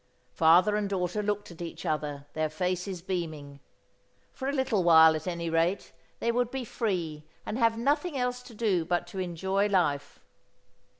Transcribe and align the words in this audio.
Father 0.33 0.75
and 0.75 0.89
daughter 0.89 1.21
looked 1.21 1.51
at 1.51 1.61
each 1.61 1.85
other, 1.85 2.25
their 2.33 2.49
faces 2.49 3.03
beaming. 3.03 3.59
For 4.33 4.49
a 4.49 4.51
little 4.51 4.83
while, 4.83 5.15
at 5.15 5.27
any 5.27 5.47
rate, 5.47 5.93
they 6.17 6.31
would 6.31 6.49
be 6.49 6.65
free 6.65 7.23
and 7.45 7.59
have 7.59 7.77
nothing 7.77 8.17
else 8.17 8.41
to 8.41 8.55
do 8.55 8.83
but 8.83 9.05
to 9.05 9.19
enjoy 9.19 9.67
life. 9.67 10.19